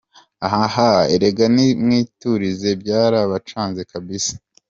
[0.45, 4.33] ahahahah erega nimwiturize byarabacanze kabisa,